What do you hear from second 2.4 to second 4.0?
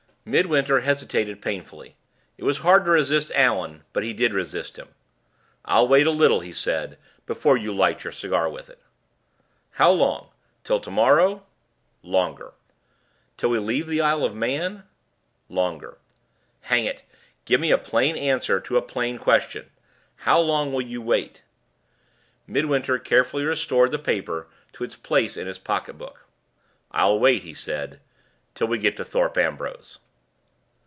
was hard to resist Allan;